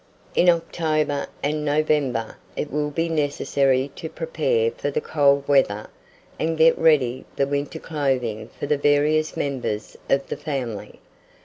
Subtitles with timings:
[0.33, 5.91] In October and November, it will be necessary to prepare for the cold weather,
[6.39, 10.97] and get ready the winter clothing for the various members of the family.